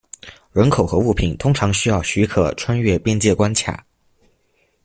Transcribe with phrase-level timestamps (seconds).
[0.51, 3.85] 人口和物品通常需要许可穿越边界关卡。